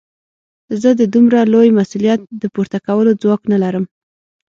زه 0.81 0.89
د 0.99 1.01
دومره 1.13 1.39
لوی 1.53 1.69
مسوليت 1.79 2.19
د 2.41 2.43
پورته 2.53 2.77
کولو 2.87 3.11
ځواک 3.21 3.41
نه 3.51 3.57
لرم. 3.63 3.85